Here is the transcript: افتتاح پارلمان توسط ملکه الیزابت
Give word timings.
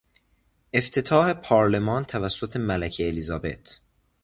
افتتاح 0.73 1.33
پارلمان 1.33 2.05
توسط 2.05 2.57
ملکه 2.57 3.07
الیزابت 3.07 3.81